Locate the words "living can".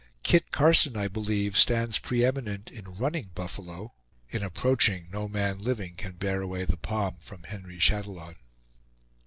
5.59-6.13